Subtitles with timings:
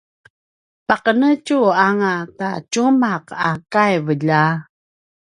[0.87, 4.43] paqenetju anga ta tjumaq a kaiv lja!